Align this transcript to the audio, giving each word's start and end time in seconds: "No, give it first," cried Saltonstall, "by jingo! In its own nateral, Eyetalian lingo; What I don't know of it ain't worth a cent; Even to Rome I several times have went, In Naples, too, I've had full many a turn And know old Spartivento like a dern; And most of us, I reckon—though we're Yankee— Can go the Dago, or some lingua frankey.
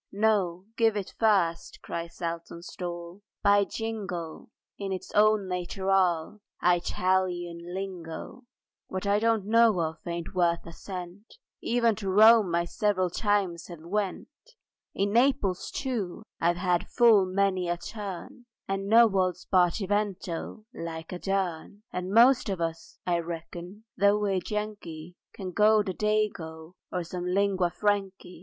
"No, 0.11 0.65
give 0.77 0.97
it 0.97 1.13
first," 1.19 1.77
cried 1.83 2.11
Saltonstall, 2.11 3.21
"by 3.43 3.65
jingo! 3.65 4.49
In 4.79 4.91
its 4.91 5.11
own 5.13 5.47
nateral, 5.47 6.39
Eyetalian 6.59 7.59
lingo; 7.75 8.45
What 8.87 9.05
I 9.05 9.19
don't 9.19 9.45
know 9.45 9.79
of 9.79 9.97
it 10.03 10.09
ain't 10.09 10.33
worth 10.33 10.65
a 10.65 10.73
cent; 10.73 11.35
Even 11.61 11.93
to 11.97 12.09
Rome 12.09 12.55
I 12.55 12.65
several 12.65 13.11
times 13.11 13.67
have 13.67 13.81
went, 13.83 14.27
In 14.95 15.13
Naples, 15.13 15.69
too, 15.69 16.23
I've 16.39 16.57
had 16.57 16.89
full 16.89 17.27
many 17.27 17.69
a 17.69 17.77
turn 17.77 18.47
And 18.67 18.87
know 18.87 19.03
old 19.03 19.37
Spartivento 19.37 20.65
like 20.73 21.11
a 21.11 21.19
dern; 21.19 21.83
And 21.93 22.09
most 22.11 22.49
of 22.49 22.59
us, 22.59 22.97
I 23.05 23.19
reckon—though 23.19 24.17
we're 24.17 24.39
Yankee— 24.49 25.15
Can 25.35 25.51
go 25.51 25.83
the 25.83 25.93
Dago, 25.93 26.73
or 26.91 27.03
some 27.03 27.27
lingua 27.27 27.69
frankey. 27.69 28.39